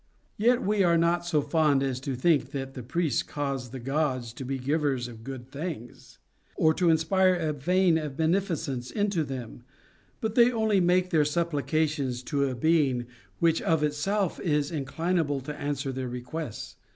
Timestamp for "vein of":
7.53-8.17